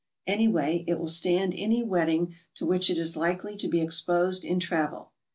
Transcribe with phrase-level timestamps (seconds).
[0.27, 4.59] Anywajq it will stand any wetting to which it is likely to be exposed in
[4.59, 5.11] travel.